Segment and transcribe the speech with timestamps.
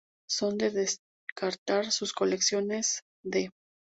[0.27, 0.71] Son de
[1.39, 3.51] destacar sus colecciones de